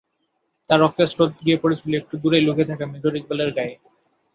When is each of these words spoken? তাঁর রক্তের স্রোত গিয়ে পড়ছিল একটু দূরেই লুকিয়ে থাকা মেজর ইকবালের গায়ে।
তাঁর 0.69 0.79
রক্তের 0.83 1.07
স্রোত 1.07 1.31
গিয়ে 1.45 1.61
পড়ছিল 1.61 1.91
একটু 1.95 2.13
দূরেই 2.21 2.45
লুকিয়ে 2.45 2.69
থাকা 2.71 2.85
মেজর 2.85 3.13
ইকবালের 3.19 3.49
গায়ে। 3.57 3.73